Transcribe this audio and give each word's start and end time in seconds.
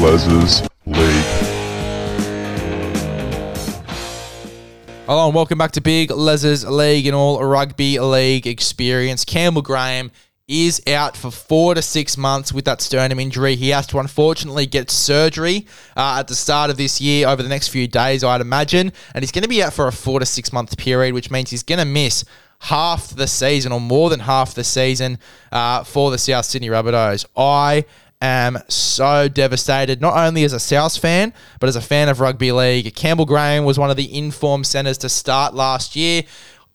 Les's 0.00 0.62
League. 0.86 1.24
Hello 5.04 5.26
and 5.26 5.34
welcome 5.34 5.58
back 5.58 5.72
to 5.72 5.82
Big 5.82 6.10
Les's 6.10 6.66
League 6.66 7.06
and 7.06 7.14
all 7.14 7.44
rugby 7.44 8.00
league 8.00 8.46
experience. 8.46 9.26
Campbell 9.26 9.60
Graham 9.60 10.10
is 10.48 10.80
out 10.86 11.18
for 11.18 11.30
four 11.30 11.74
to 11.74 11.82
six 11.82 12.16
months 12.16 12.50
with 12.50 12.64
that 12.64 12.80
sternum 12.80 13.20
injury. 13.20 13.56
He 13.56 13.68
has 13.68 13.86
to 13.88 13.98
unfortunately 13.98 14.64
get 14.64 14.90
surgery 14.90 15.66
uh, 15.98 16.16
at 16.20 16.28
the 16.28 16.34
start 16.34 16.70
of 16.70 16.78
this 16.78 16.98
year 16.98 17.28
over 17.28 17.42
the 17.42 17.50
next 17.50 17.68
few 17.68 17.86
days, 17.86 18.24
I'd 18.24 18.40
imagine. 18.40 18.94
And 19.14 19.22
he's 19.22 19.32
going 19.32 19.42
to 19.42 19.50
be 19.50 19.62
out 19.62 19.74
for 19.74 19.86
a 19.86 19.92
four 19.92 20.18
to 20.18 20.24
six 20.24 20.50
month 20.50 20.78
period, 20.78 21.12
which 21.12 21.30
means 21.30 21.50
he's 21.50 21.62
going 21.62 21.78
to 21.78 21.84
miss 21.84 22.24
half 22.60 23.10
the 23.10 23.26
season 23.26 23.70
or 23.70 23.80
more 23.82 24.08
than 24.08 24.20
half 24.20 24.54
the 24.54 24.64
season 24.64 25.18
uh, 25.52 25.84
for 25.84 26.10
the 26.10 26.16
South 26.16 26.46
Sydney 26.46 26.68
Rabbitohs. 26.68 27.26
I 27.36 27.84
am 28.20 28.58
so 28.68 29.28
devastated, 29.28 30.00
not 30.00 30.16
only 30.16 30.44
as 30.44 30.52
a 30.52 30.60
South 30.60 30.96
fan, 30.96 31.32
but 31.58 31.68
as 31.68 31.76
a 31.76 31.80
fan 31.80 32.08
of 32.08 32.20
rugby 32.20 32.52
league. 32.52 32.94
Campbell 32.94 33.24
Graham 33.24 33.64
was 33.64 33.78
one 33.78 33.90
of 33.90 33.96
the 33.96 34.16
informed 34.16 34.66
centres 34.66 34.98
to 34.98 35.08
start 35.08 35.54
last 35.54 35.96
year. 35.96 36.22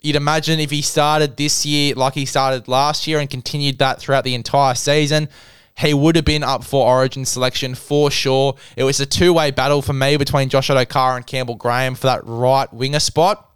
You'd 0.02 0.16
imagine 0.16 0.60
if 0.60 0.72
he 0.72 0.82
started 0.82 1.38
this 1.38 1.66
year 1.66 1.96
like 1.96 2.14
he 2.14 2.26
started 2.26 2.68
last 2.68 3.08
year 3.08 3.20
and 3.20 3.30
continued 3.30 3.80
that 3.80 4.00
throughout 4.00 4.24
the 4.24 4.36
entire 4.36 4.76
season, 4.76 5.30
he 5.78 5.94
would 5.94 6.16
have 6.16 6.26
been 6.26 6.44
up 6.44 6.64
for 6.64 6.88
Origin 6.88 7.26
selection 7.26 7.76
for 7.76 8.10
sure. 8.10 8.56
It 8.78 8.84
was 8.84 9.00
a 9.00 9.06
two 9.06 9.34
way 9.34 9.52
battle 9.52 9.82
for 9.82 9.94
me 9.94 10.18
between 10.18 10.50
Josh 10.50 10.70
Addo-Carr 10.70 11.18
and 11.18 11.28
Campbell 11.28 11.56
Graham 11.56 11.96
for 11.96 12.08
that 12.08 12.22
right 12.24 12.72
winger 12.74 13.00
spot. 13.00 13.50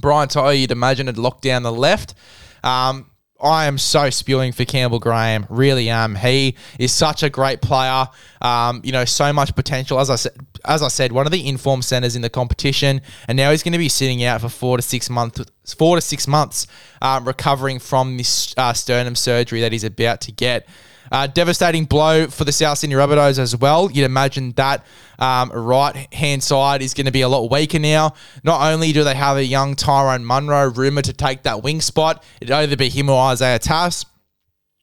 Brian 0.00 0.28
To'o, 0.28 0.50
you'd 0.50 0.70
imagine, 0.70 1.06
had 1.06 1.18
locked 1.18 1.42
down 1.42 1.62
the 1.62 1.72
left. 1.72 2.14
Um, 2.62 3.09
I 3.42 3.66
am 3.66 3.78
so 3.78 4.10
spewing 4.10 4.52
for 4.52 4.64
Campbell 4.64 4.98
Graham. 4.98 5.46
Really 5.48 5.88
am. 5.88 6.14
He 6.14 6.56
is 6.78 6.92
such 6.92 7.22
a 7.22 7.30
great 7.30 7.60
player. 7.60 8.06
Um, 8.40 8.80
you 8.84 8.92
know, 8.92 9.04
so 9.04 9.32
much 9.32 9.54
potential. 9.54 9.98
As 9.98 10.10
I 10.10 10.16
said, 10.16 10.32
as 10.64 10.82
I 10.82 10.88
said, 10.88 11.12
one 11.12 11.26
of 11.26 11.32
the 11.32 11.48
informed 11.48 11.84
centers 11.84 12.16
in 12.16 12.22
the 12.22 12.30
competition, 12.30 13.00
and 13.28 13.36
now 13.36 13.50
he's 13.50 13.62
going 13.62 13.72
to 13.72 13.78
be 13.78 13.88
sitting 13.88 14.22
out 14.24 14.40
for 14.40 14.48
four 14.48 14.76
to 14.76 14.82
six 14.82 15.08
months. 15.08 15.42
Four 15.76 15.96
to 15.96 16.02
six 16.02 16.26
months, 16.26 16.66
um, 17.00 17.26
recovering 17.26 17.78
from 17.78 18.16
this 18.16 18.54
uh, 18.56 18.72
sternum 18.72 19.14
surgery 19.14 19.60
that 19.60 19.72
he's 19.72 19.84
about 19.84 20.20
to 20.22 20.32
get. 20.32 20.66
Uh, 21.10 21.26
devastating 21.26 21.84
blow 21.84 22.28
for 22.28 22.44
the 22.44 22.52
South 22.52 22.78
Sydney 22.78 22.94
Rabbitohs 22.94 23.38
as 23.38 23.56
well. 23.56 23.90
You'd 23.90 24.04
imagine 24.04 24.52
that 24.52 24.84
um, 25.18 25.50
right 25.50 26.12
hand 26.14 26.42
side 26.42 26.82
is 26.82 26.94
going 26.94 27.06
to 27.06 27.12
be 27.12 27.22
a 27.22 27.28
lot 27.28 27.50
weaker 27.50 27.78
now. 27.78 28.14
Not 28.44 28.72
only 28.72 28.92
do 28.92 29.02
they 29.02 29.14
have 29.14 29.36
a 29.36 29.44
young 29.44 29.74
Tyrone 29.74 30.24
Munro 30.24 30.70
rumoured 30.70 31.06
to 31.06 31.12
take 31.12 31.42
that 31.42 31.62
wing 31.62 31.80
spot, 31.80 32.24
it'd 32.40 32.52
either 32.52 32.76
be 32.76 32.88
him 32.88 33.10
or 33.10 33.20
Isaiah 33.30 33.58
Tass. 33.58 34.04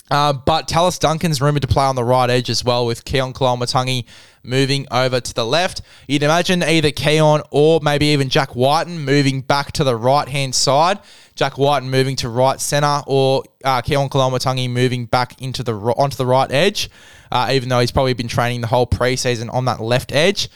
Uh, 0.09 0.33
but 0.33 0.67
Tallis 0.67 0.99
Duncan's 0.99 1.41
rumoured 1.41 1.63
to 1.63 1.67
play 1.67 1.83
on 1.83 1.95
the 1.95 2.03
right 2.03 2.29
edge 2.29 2.49
as 2.49 2.63
well, 2.63 2.85
with 2.85 3.03
Keaon 3.03 3.33
Koloamatangi 3.33 4.05
moving 4.43 4.87
over 4.89 5.19
to 5.19 5.33
the 5.33 5.45
left. 5.45 5.81
You'd 6.07 6.23
imagine 6.23 6.63
either 6.63 6.91
Keaon 6.91 7.45
or 7.51 7.81
maybe 7.81 8.07
even 8.07 8.29
Jack 8.29 8.55
Wighton 8.55 9.03
moving 9.03 9.41
back 9.41 9.73
to 9.73 9.83
the 9.83 9.95
right 9.95 10.27
hand 10.27 10.55
side. 10.55 10.99
Jack 11.35 11.57
Wighton 11.57 11.89
moving 11.89 12.15
to 12.17 12.29
right 12.29 12.59
centre, 12.59 13.01
or 13.05 13.43
uh, 13.63 13.81
Keaon 13.81 14.09
Koloamatangi 14.09 14.69
moving 14.69 15.05
back 15.05 15.41
into 15.41 15.61
the 15.63 15.73
onto 15.73 16.15
the 16.15 16.25
right 16.25 16.51
edge. 16.51 16.89
Uh, 17.29 17.49
even 17.51 17.67
though 17.67 17.81
he's 17.81 17.91
probably 17.91 18.13
been 18.13 18.29
training 18.29 18.61
the 18.61 18.67
whole 18.67 18.87
preseason 18.87 19.53
on 19.53 19.65
that 19.65 19.81
left 19.81 20.13
edge. 20.13 20.49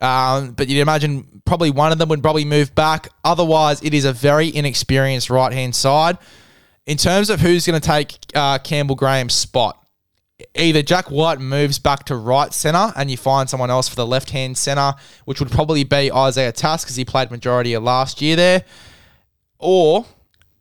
Um, 0.00 0.52
but 0.52 0.68
you'd 0.68 0.80
imagine 0.80 1.42
probably 1.44 1.70
one 1.70 1.90
of 1.90 1.98
them 1.98 2.08
would 2.10 2.22
probably 2.22 2.44
move 2.44 2.74
back. 2.74 3.08
Otherwise, 3.24 3.82
it 3.82 3.94
is 3.94 4.04
a 4.04 4.12
very 4.12 4.54
inexperienced 4.54 5.30
right 5.30 5.52
hand 5.52 5.74
side. 5.74 6.18
In 6.86 6.98
terms 6.98 7.30
of 7.30 7.40
who's 7.40 7.66
going 7.66 7.80
to 7.80 7.86
take 7.86 8.18
uh, 8.34 8.58
Campbell 8.58 8.94
Graham's 8.94 9.32
spot, 9.34 9.82
either 10.54 10.82
Jack 10.82 11.10
Wighton 11.10 11.44
moves 11.44 11.78
back 11.78 12.04
to 12.04 12.16
right 12.16 12.52
centre 12.52 12.92
and 12.96 13.10
you 13.10 13.16
find 13.16 13.48
someone 13.48 13.70
else 13.70 13.88
for 13.88 13.96
the 13.96 14.06
left 14.06 14.30
hand 14.30 14.58
centre, 14.58 14.92
which 15.24 15.40
would 15.40 15.50
probably 15.50 15.84
be 15.84 16.12
Isaiah 16.12 16.52
Tass 16.52 16.84
because 16.84 16.96
he 16.96 17.04
played 17.04 17.30
majority 17.30 17.72
of 17.72 17.82
last 17.82 18.20
year 18.20 18.36
there, 18.36 18.64
or 19.58 20.04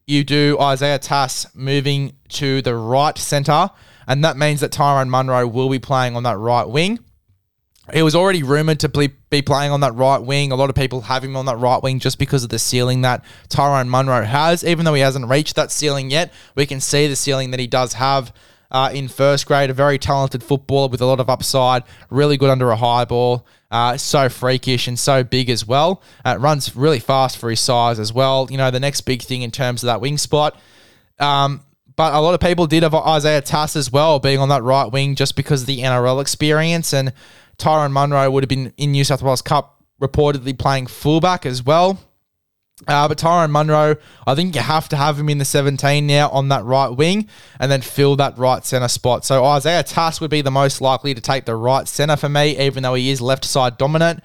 you 0.08 0.24
do 0.24 0.58
Isaiah 0.62 1.00
Tass 1.00 1.54
moving 1.54 2.16
to 2.30 2.62
the 2.62 2.76
right 2.76 3.18
centre, 3.18 3.70
and 4.08 4.24
that 4.24 4.38
means 4.38 4.62
that 4.62 4.72
Tyrone 4.72 5.10
Munro 5.10 5.46
will 5.48 5.70
be 5.70 5.80
playing 5.80 6.16
on 6.16 6.24
that 6.24 6.38
right 6.38 6.68
wing. 6.68 7.00
He 7.94 8.02
was 8.02 8.16
already 8.16 8.44
rumoured 8.44 8.80
to 8.80 8.90
be 8.90 9.10
playing 9.42 9.72
on 9.72 9.82
that 9.82 9.94
right 9.96 10.22
wing. 10.22 10.52
A 10.52 10.56
lot 10.56 10.70
of 10.70 10.76
people 10.76 11.02
have 11.02 11.24
him 11.24 11.36
on 11.36 11.46
that 11.46 11.58
right 11.58 11.82
wing 11.82 12.00
just 12.00 12.20
because 12.20 12.44
of 12.44 12.50
the 12.50 12.60
ceiling 12.60 13.02
that 13.02 13.24
Tyrone 13.50 13.90
Munro 13.90 14.24
has. 14.24 14.64
Even 14.64 14.86
though 14.86 14.94
he 14.94 15.02
hasn't 15.02 15.28
reached 15.28 15.56
that 15.56 15.72
ceiling 15.72 16.12
yet, 16.12 16.32
we 16.56 16.66
can 16.66 16.80
see 16.80 17.08
the 17.08 17.16
ceiling 17.16 17.52
that 17.52 17.60
he 17.60 17.68
does 17.68 17.94
have 17.94 18.34
uh, 18.72 18.90
in 18.94 19.08
first 19.08 19.46
grade. 19.46 19.70
A 19.70 19.74
very 19.74 19.98
talented 19.98 20.44
footballer 20.44 20.90
with 20.90 21.02
a 21.02 21.06
lot 21.06 21.20
of 21.20 21.30
upside, 21.30 21.84
really 22.10 22.38
good 22.38 22.50
under 22.50 22.72
a 22.72 22.76
high 22.76 23.06
ball. 23.06 23.46
Uh, 23.72 23.98
so 23.98 24.30
freakish 24.30 24.88
and 24.88 25.00
so 25.00 25.24
big 25.24 25.50
as 25.50 25.66
well. 25.66 26.02
Uh, 26.24 26.38
runs 26.40 26.76
really 26.76 27.00
fast 27.00 27.38
for 27.38 27.50
his 27.50 27.60
size 27.60 28.00
as 28.00 28.14
well. 28.14 28.48
You 28.52 28.58
know, 28.58 28.70
the 28.70 28.80
next 28.80 29.02
big 29.02 29.22
thing 29.22 29.42
in 29.42 29.52
terms 29.52 29.82
of 29.84 29.88
that 29.88 30.02
wing 30.02 30.18
spot. 30.18 30.60
Um, 31.20 31.64
but 31.96 32.14
a 32.14 32.20
lot 32.20 32.34
of 32.34 32.40
people 32.40 32.68
did 32.68 32.84
have 32.84 32.94
Isaiah 32.94 33.42
Tass 33.42 33.76
as 33.76 33.92
well, 33.92 34.20
being 34.20 34.40
on 34.40 34.50
that 34.50 34.64
right 34.64 34.86
wing 34.86 35.16
just 35.16 35.36
because 35.36 35.62
of 35.62 35.68
the 35.68 35.80
NRL 35.80 36.22
experience. 36.22 36.94
And 36.94 37.14
Tyrone 37.58 37.94
Munro 37.94 38.30
would 38.30 38.44
have 38.44 38.50
been 38.50 38.74
in 38.78 38.92
New 38.92 39.04
South 39.04 39.22
Wales 39.22 39.42
Cup 39.42 39.84
reportedly 40.02 40.58
playing 40.58 40.88
fullback 40.88 41.46
as 41.46 41.64
well. 41.64 42.00
Uh, 42.88 43.08
but 43.08 43.18
Tyrone 43.18 43.52
Munro, 43.52 43.96
I 44.26 44.36
think 44.36 44.56
you 44.56 44.62
have 44.62 44.90
to 44.90 44.96
have 44.96 45.20
him 45.20 45.30
in 45.30 45.38
the 45.38 45.46
17 45.46 46.06
now 46.06 46.30
on 46.30 46.50
that 46.50 46.66
right 46.66 46.90
wing 46.90 47.30
and 47.60 47.72
then 47.72 47.82
fill 47.82 48.16
that 48.18 48.38
right 48.38 48.66
centre 48.66 48.88
spot. 48.88 49.24
So 49.24 49.46
Isaiah 49.46 49.84
Tass 49.84 50.20
would 50.20 50.32
be 50.32 50.42
the 50.42 50.52
most 50.52 50.82
likely 50.82 51.14
to 51.14 51.22
take 51.22 51.46
the 51.46 51.56
right 51.56 51.88
centre 51.88 52.18
for 52.18 52.30
me, 52.30 52.60
even 52.60 52.84
though 52.84 52.96
he 52.96 53.12
is 53.12 53.22
left 53.22 53.46
side 53.46 53.78
dominant. 53.78 54.22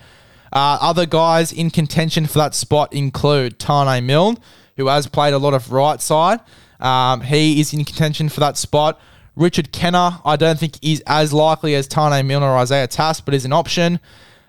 Uh, 0.50 0.78
other 0.80 1.04
guys 1.04 1.52
in 1.52 1.70
contention 1.70 2.26
for 2.26 2.38
that 2.38 2.54
spot 2.54 2.92
include 2.92 3.58
Taane 3.58 4.04
Milne, 4.04 4.38
who 4.76 4.86
has 4.86 5.06
played 5.06 5.34
a 5.34 5.38
lot 5.38 5.52
of 5.52 5.70
right 5.70 6.00
side. 6.00 6.40
Um, 6.80 7.20
he 7.20 7.60
is 7.60 7.74
in 7.74 7.84
contention 7.84 8.28
for 8.28 8.40
that 8.40 8.56
spot. 8.56 9.00
Richard 9.38 9.72
Kennar, 9.72 10.21
I 10.25 10.34
don't 10.34 10.59
think 10.59 10.78
is 10.82 11.00
as 11.06 11.32
likely 11.32 11.76
as 11.76 11.88
Taane 11.88 12.26
Milner 12.26 12.47
or 12.47 12.56
Isaiah 12.59 12.88
Tass, 12.88 13.21
but 13.21 13.34
is 13.34 13.44
an 13.44 13.53
option. 13.53 14.00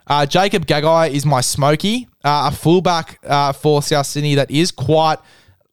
Uh, 0.07 0.25
Jacob 0.25 0.65
Gagai 0.65 1.11
is 1.11 1.27
my 1.27 1.41
smoky, 1.41 2.07
uh, 2.23 2.49
a 2.51 2.55
fullback 2.55 3.19
uh, 3.23 3.53
for 3.53 3.83
South 3.83 4.07
Sydney 4.07 4.33
that 4.33 4.49
is 4.49 4.71
quite 4.71 5.17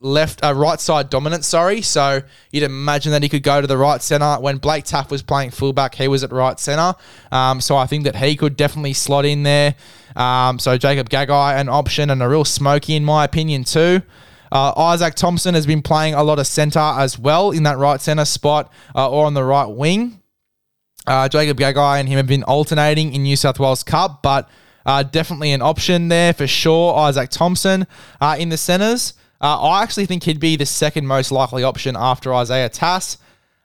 left, 0.01 0.45
uh, 0.45 0.53
right 0.53 0.79
side 0.79 1.09
dominant. 1.09 1.47
Sorry, 1.47 1.81
so 1.81 2.21
you'd 2.53 2.63
imagine 2.63 3.13
that 3.13 3.23
he 3.23 3.31
could 3.31 3.43
go 3.43 3.63
to 3.63 3.67
the 3.67 3.79
right 3.79 4.03
centre. 4.03 4.37
When 4.39 4.59
Blake 4.59 4.85
Taaffe 4.85 5.11
was 5.11 5.23
playing 5.23 5.53
fullback, 5.53 5.95
he 5.95 6.09
was 6.09 6.23
at 6.23 6.31
right 6.31 6.61
centre. 6.61 6.95
Um, 7.33 7.63
so 7.63 7.75
I 7.79 7.87
think 7.87 8.05
that 8.05 8.17
he 8.17 8.37
could 8.37 8.55
definitely 8.55 8.93
slot 8.93 9.25
in 9.25 9.45
there. 9.45 9.77
Um, 10.15 10.59
so 10.59 10.77
Jacob 10.77 11.09
Gagai, 11.09 11.59
an 11.59 11.71
option 11.71 12.11
and 12.11 12.23
a 12.23 12.29
real 12.29 12.45
smoky 12.45 12.95
in 12.95 13.05
my 13.05 13.25
opinion 13.25 13.65
too. 13.65 14.03
Uh, 14.51 14.73
Isaac 14.77 15.15
Thompson 15.15 15.55
has 15.55 15.67
been 15.67 15.83
playing 15.83 16.15
a 16.15 16.23
lot 16.23 16.39
of 16.39 16.47
centre 16.47 16.79
as 16.79 17.19
well 17.19 17.51
in 17.51 17.65
that 17.65 17.79
right 17.79 18.01
centre 18.01 18.25
spot 18.25 18.73
uh, 18.95 19.11
or 19.11 19.27
on 19.27 19.35
the 19.35 19.45
right 19.45 19.67
wing. 19.67 20.21
Uh, 21.07 21.29
Jacob 21.29 21.59
Gagai 21.59 22.01
and 22.01 22.09
him 22.09 22.17
have 22.17 22.27
been 22.27 22.43
alternating 22.45 23.15
in 23.15 23.23
New 23.23 23.37
South 23.37 23.59
Wales 23.59 23.83
Cup, 23.83 24.23
but 24.23 24.49
uh, 24.85 25.03
definitely 25.03 25.53
an 25.53 25.63
option 25.63 26.09
there 26.09 26.33
for 26.33 26.47
sure. 26.47 26.97
Isaac 26.97 27.31
Thompson 27.31 27.87
uh, 28.21 28.37
in 28.39 28.49
the 28.49 28.57
centres. 28.57 29.15
Uh, 29.41 29.61
I 29.61 29.83
actually 29.83 30.07
think 30.07 30.23
he'd 30.25 30.41
be 30.41 30.57
the 30.57 30.67
second 30.67 31.07
most 31.07 31.31
likely 31.31 31.63
option 31.63 31.97
after 31.97 32.35
Isaiah 32.35 32.69
Tass. 32.69 33.19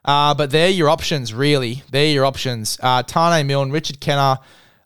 But 0.03 0.47
they're 0.47 0.69
your 0.69 0.89
options, 0.89 1.33
really. 1.33 1.83
They're 1.91 2.11
your 2.11 2.25
options. 2.25 2.77
Taane 2.77 3.45
Milne, 3.45 3.71
Richard 3.71 4.01
Kennar, 4.01 4.39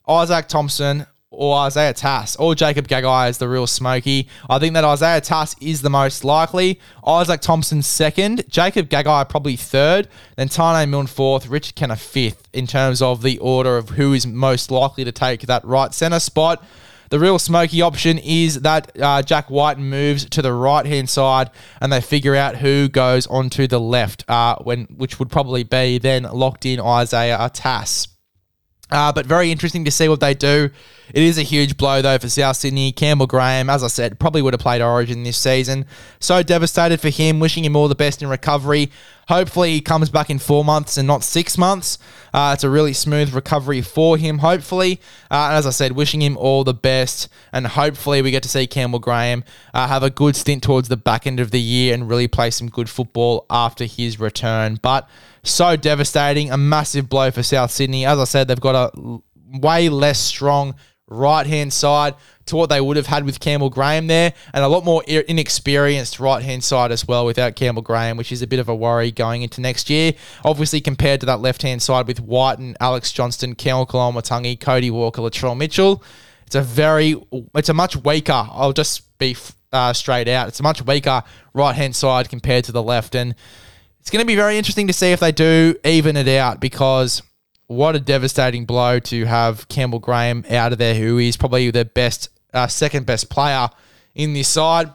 Isaac 0.06 0.46
Thompson, 0.48 1.06
or 1.36 1.56
Isaiah 1.58 1.92
Tass 1.92 2.36
or 2.36 2.54
Jacob 2.54 2.88
Gagai 2.88 3.30
is 3.30 3.38
the 3.38 3.48
real 3.48 3.66
smoky. 3.66 4.28
I 4.48 4.58
think 4.58 4.74
that 4.74 4.84
Isaiah 4.84 5.20
Tass 5.20 5.54
is 5.60 5.82
the 5.82 5.90
most 5.90 6.24
likely. 6.24 6.80
Isaac 7.06 7.40
Thompson 7.40 7.82
second, 7.82 8.44
Jacob 8.48 8.88
Gagai 8.88 9.28
probably 9.28 9.56
third, 9.56 10.08
then 10.36 10.48
Taane 10.48 10.88
Milne 10.88 11.06
fourth, 11.06 11.46
Richard 11.46 11.76
Kennar 11.76 11.98
fifth 11.98 12.48
in 12.52 12.66
terms 12.66 13.00
of 13.00 13.22
the 13.22 13.38
order 13.38 13.76
of 13.76 13.90
who 13.90 14.12
is 14.12 14.26
most 14.26 14.70
likely 14.70 15.04
to 15.04 15.12
take 15.12 15.42
that 15.42 15.64
right 15.64 15.92
centre 15.94 16.20
spot. 16.20 16.64
The 17.08 17.20
real 17.20 17.38
smoky 17.38 17.82
option 17.82 18.18
is 18.18 18.62
that 18.62 18.90
uh, 19.00 19.22
Jack 19.22 19.48
Wighton 19.48 19.88
moves 19.88 20.24
to 20.30 20.42
the 20.42 20.52
right 20.52 20.84
hand 20.84 21.08
side 21.08 21.50
and 21.80 21.92
they 21.92 22.00
figure 22.00 22.34
out 22.34 22.56
who 22.56 22.88
goes 22.88 23.28
onto 23.28 23.68
the 23.68 23.78
left, 23.78 24.24
uh, 24.28 24.56
when 24.56 24.86
which 24.96 25.18
would 25.20 25.30
probably 25.30 25.62
be 25.62 25.98
then 25.98 26.24
locked 26.24 26.66
in 26.66 26.80
Isaiah 26.80 27.48
Tass. 27.52 28.08
Uh, 28.90 29.12
but 29.12 29.26
very 29.26 29.50
interesting 29.50 29.84
to 29.84 29.90
see 29.90 30.08
what 30.08 30.20
they 30.20 30.32
do. 30.32 30.70
It 31.12 31.22
is 31.22 31.38
a 31.38 31.42
huge 31.42 31.76
blow, 31.76 32.02
though, 32.02 32.18
for 32.18 32.28
South 32.28 32.56
Sydney. 32.56 32.92
Campbell 32.92 33.26
Graham, 33.26 33.68
as 33.68 33.82
I 33.82 33.88
said, 33.88 34.18
probably 34.18 34.42
would 34.42 34.54
have 34.54 34.60
played 34.60 34.80
Origin 34.80 35.24
this 35.24 35.38
season. 35.38 35.86
So 36.20 36.42
devastated 36.42 37.00
for 37.00 37.08
him, 37.08 37.40
wishing 37.40 37.64
him 37.64 37.74
all 37.74 37.88
the 37.88 37.96
best 37.96 38.22
in 38.22 38.28
recovery. 38.28 38.90
Hopefully, 39.28 39.72
he 39.72 39.80
comes 39.80 40.08
back 40.08 40.30
in 40.30 40.38
four 40.38 40.64
months 40.64 40.96
and 40.96 41.06
not 41.06 41.24
six 41.24 41.58
months. 41.58 41.98
Uh, 42.32 42.52
it's 42.54 42.62
a 42.62 42.70
really 42.70 42.92
smooth 42.92 43.34
recovery 43.34 43.82
for 43.82 44.16
him, 44.16 44.38
hopefully. 44.38 45.00
Uh, 45.30 45.48
and 45.48 45.54
as 45.56 45.66
I 45.66 45.70
said, 45.70 45.92
wishing 45.92 46.22
him 46.22 46.36
all 46.36 46.62
the 46.62 46.74
best. 46.74 47.28
And 47.52 47.66
hopefully, 47.66 48.22
we 48.22 48.30
get 48.30 48.42
to 48.44 48.48
see 48.48 48.66
Campbell 48.66 49.00
Graham 49.00 49.42
uh, 49.74 49.88
have 49.88 50.02
a 50.02 50.10
good 50.10 50.36
stint 50.36 50.62
towards 50.62 50.88
the 50.88 50.96
back 50.96 51.26
end 51.26 51.40
of 51.40 51.50
the 51.50 51.60
year 51.60 51.92
and 51.92 52.08
really 52.08 52.28
play 52.28 52.50
some 52.50 52.68
good 52.68 52.88
football 52.88 53.46
after 53.50 53.84
his 53.84 54.20
return. 54.20 54.78
But 54.80 55.08
so 55.42 55.76
devastating, 55.76 56.50
a 56.50 56.56
massive 56.56 57.08
blow 57.08 57.30
for 57.30 57.42
South 57.42 57.70
Sydney. 57.70 58.06
As 58.06 58.18
I 58.18 58.24
said, 58.24 58.46
they've 58.46 58.60
got 58.60 58.92
a 58.94 59.18
way 59.58 59.88
less 59.88 60.18
strong 60.20 60.74
right 61.08 61.46
hand 61.46 61.72
side 61.72 62.14
to 62.46 62.56
what 62.56 62.68
they 62.68 62.80
would 62.80 62.96
have 62.96 63.06
had 63.06 63.24
with 63.24 63.40
Campbell 63.40 63.70
Graham 63.70 64.06
there, 64.06 64.32
and 64.54 64.64
a 64.64 64.68
lot 64.68 64.84
more 64.84 65.02
inexperienced 65.04 66.20
right 66.20 66.42
hand 66.42 66.62
side 66.62 66.92
as 66.92 67.06
well 67.06 67.26
without 67.26 67.56
Campbell 67.56 67.82
Graham, 67.82 68.16
which 68.16 68.32
is 68.32 68.42
a 68.42 68.46
bit 68.46 68.60
of 68.60 68.68
a 68.68 68.74
worry 68.74 69.10
going 69.10 69.42
into 69.42 69.60
next 69.60 69.90
year. 69.90 70.12
Obviously, 70.44 70.80
compared 70.80 71.20
to 71.20 71.26
that 71.26 71.40
left 71.40 71.62
hand 71.62 71.82
side 71.82 72.06
with 72.06 72.20
White 72.20 72.58
and 72.58 72.76
Alex 72.80 73.12
Johnston, 73.12 73.54
Campbell 73.54 73.86
Koloamatangi, 73.86 74.60
Cody 74.60 74.90
Walker, 74.90 75.22
Latrell 75.22 75.56
Mitchell, 75.56 76.02
it's 76.46 76.54
a 76.54 76.62
very, 76.62 77.20
it's 77.56 77.68
a 77.68 77.74
much 77.74 77.96
weaker. 77.96 78.46
I'll 78.50 78.72
just 78.72 79.18
be 79.18 79.36
uh, 79.72 79.92
straight 79.92 80.28
out. 80.28 80.48
It's 80.48 80.60
a 80.60 80.62
much 80.62 80.82
weaker 80.82 81.24
right 81.52 81.74
hand 81.74 81.96
side 81.96 82.28
compared 82.28 82.64
to 82.64 82.72
the 82.72 82.82
left, 82.82 83.16
and 83.16 83.34
it's 84.00 84.10
going 84.10 84.22
to 84.22 84.26
be 84.26 84.36
very 84.36 84.56
interesting 84.56 84.86
to 84.86 84.92
see 84.92 85.10
if 85.10 85.18
they 85.18 85.32
do 85.32 85.74
even 85.84 86.16
it 86.16 86.28
out 86.28 86.60
because 86.60 87.22
what 87.66 87.96
a 87.96 88.00
devastating 88.00 88.64
blow 88.64 88.98
to 89.00 89.24
have 89.24 89.68
Campbell 89.68 89.98
Graham 89.98 90.44
out 90.50 90.72
of 90.72 90.78
there, 90.78 90.94
who 90.94 91.18
is 91.18 91.36
probably 91.36 91.70
their 91.70 91.84
best, 91.84 92.28
uh, 92.54 92.66
second 92.66 93.06
best 93.06 93.28
player 93.28 93.68
in 94.14 94.32
this 94.34 94.48
side. 94.48 94.92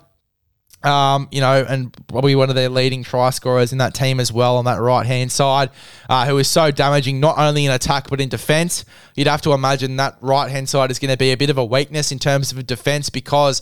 Um, 0.84 1.28
you 1.32 1.42
know, 1.42 1.64
and 1.68 1.96
probably 2.08 2.34
one 2.34 2.50
of 2.50 2.56
their 2.56 2.70
leading 2.70 3.04
try 3.04 3.30
scorers 3.30 3.72
in 3.72 3.78
that 3.78 3.94
team 3.94 4.20
as 4.20 4.34
well 4.34 4.58
on 4.58 4.66
that 4.66 4.82
right 4.82 5.06
hand 5.06 5.32
side, 5.32 5.70
uh, 6.10 6.26
who 6.26 6.40
is 6.40 6.48
so 6.48 6.72
damaging 6.72 7.20
not 7.20 7.38
only 7.38 7.66
in 7.66 7.72
attack 7.72 8.10
but 8.10 8.20
in 8.20 8.30
defense. 8.30 8.84
You'd 9.16 9.28
have 9.28 9.44
to 9.44 9.54
imagine 9.54 9.98
that 9.98 10.18
right 10.22 10.50
hand 10.50 10.70
side 10.70 10.90
is 10.90 10.98
going 10.98 11.12
to 11.12 11.18
be 11.18 11.32
a 11.32 11.38
bit 11.38 11.52
of 11.52 11.60
a 11.60 11.66
weakness 11.66 12.12
in 12.12 12.18
terms 12.18 12.52
of 12.52 12.66
defense 12.66 13.12
because 13.12 13.62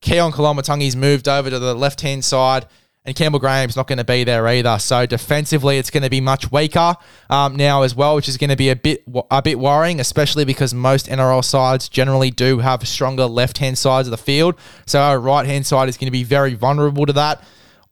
Keaon 0.00 0.32
Koloamatangi's 0.32 0.94
moved 0.94 1.26
over 1.26 1.50
to 1.50 1.58
the 1.58 1.74
left 1.74 2.02
hand 2.02 2.24
side 2.24 2.66
and 3.06 3.14
Campbell 3.14 3.38
Graham's 3.38 3.76
not 3.76 3.86
going 3.86 3.98
to 3.98 4.04
be 4.04 4.24
there 4.24 4.46
either. 4.48 4.78
So 4.78 5.04
defensively, 5.04 5.76
it's 5.76 5.90
going 5.90 6.04
to 6.04 6.10
be 6.10 6.22
much 6.22 6.50
weaker 6.50 6.94
um, 7.28 7.54
now 7.54 7.82
as 7.82 7.94
well, 7.94 8.16
which 8.16 8.28
is 8.28 8.38
going 8.38 8.50
to 8.50 8.56
be 8.56 8.70
a 8.70 8.76
bit 8.76 9.04
a 9.30 9.42
bit 9.42 9.58
worrying, 9.58 10.00
especially 10.00 10.44
because 10.44 10.72
most 10.72 11.06
NRL 11.06 11.44
sides 11.44 11.88
generally 11.88 12.30
do 12.30 12.60
have 12.60 12.86
stronger 12.88 13.26
left 13.26 13.58
hand 13.58 13.76
sides 13.76 14.08
of 14.08 14.10
the 14.10 14.16
field. 14.16 14.54
So 14.86 15.00
our 15.00 15.18
right 15.18 15.44
hand 15.44 15.66
side 15.66 15.88
is 15.88 15.98
going 15.98 16.06
to 16.06 16.12
be 16.12 16.24
very 16.24 16.54
vulnerable 16.54 17.04
to 17.04 17.12
that. 17.12 17.44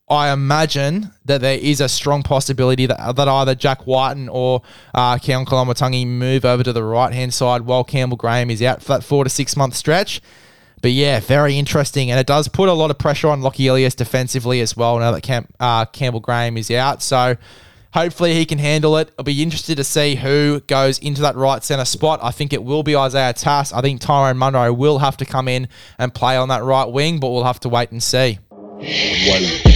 I 0.09 0.33
imagine 0.33 1.11
that 1.25 1.41
there 1.41 1.59
is 1.59 1.81
a 1.81 1.89
strong 1.89 2.23
possibility 2.23 2.87
that, 2.87 3.17
that 3.17 3.29
either 3.29 3.55
Jack 3.55 3.87
Wighton 3.87 4.29
or 4.29 4.63
uh, 4.95 5.17
Keaon 5.17 5.47
Koloamatangi 5.47 6.07
move 6.07 6.45
over 6.45 6.63
to 6.63 6.73
the 6.73 6.83
right 6.83 7.13
hand 7.13 7.33
side 7.33 7.63
while 7.63 7.85
Campbell 7.85 8.17
Graham 8.17 8.51
is 8.51 8.63
out 8.63 8.83
for 8.83 8.89
that 8.89 9.05
four 9.05 9.25
to 9.25 9.31
six 9.31 9.57
month 9.57 9.75
stretch. 9.75 10.21
But 10.83 10.91
yeah, 10.91 11.21
very 11.21 11.57
interesting. 11.57 12.11
And 12.11 12.21
it 12.21 12.27
does 12.27 12.49
put 12.49 12.69
a 12.69 12.73
lot 12.73 12.91
of 12.91 12.99
pressure 12.99 13.29
on 13.29 13.41
Lachie 13.41 13.67
Ilias 13.67 13.95
defensively 13.95 14.61
as 14.61 14.77
well 14.77 14.99
now 14.99 15.13
that 15.13 15.23
Camp, 15.23 15.55
uh, 15.61 15.87
Campbell 15.87 16.21
Graham 16.21 16.57
is 16.57 16.71
out. 16.73 17.03
So 17.03 17.37
hopefully 17.95 18.35
he 18.35 18.45
can 18.45 18.59
handle 18.59 18.97
it. 18.97 19.13
I'll 19.17 19.25
be 19.25 19.43
interested 19.43 19.77
to 19.77 19.85
see 19.85 20.17
who 20.17 20.61
goes 20.67 20.99
into 20.99 21.23
that 21.23 21.37
right 21.37 21.63
centre 21.63 21.85
spot. 21.85 22.19
I 22.23 22.33
think 22.33 22.53
it 22.53 22.65
will 22.65 22.83
be 22.83 22.97
Isaiah 22.97 23.33
Tass. 23.33 23.73
I 23.73 23.81
think 23.81 24.01
Tyrone 24.01 24.37
Munro 24.37 24.73
will 24.73 24.99
have 24.99 25.17
to 25.19 25.25
come 25.25 25.47
in 25.47 25.69
and 25.99 26.13
play 26.13 26.37
on 26.37 26.49
that 26.49 26.65
right 26.65 26.91
wing, 26.91 27.21
but 27.21 27.31
we'll 27.31 27.45
have 27.45 27.61
to 27.61 27.69
wait 27.69 27.93
and 27.93 28.03
see. 28.03 28.39
One. 28.51 29.72